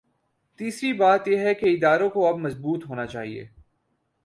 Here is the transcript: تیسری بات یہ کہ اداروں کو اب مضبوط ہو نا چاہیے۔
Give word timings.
تیسری 0.59 0.93
بات 0.93 1.27
یہ 1.27 1.37
کہ 1.53 1.65
اداروں 1.65 2.09
کو 2.09 2.27
اب 2.27 2.37
مضبوط 2.37 2.85
ہو 2.89 2.95
نا 2.95 3.05
چاہیے۔ 3.05 3.47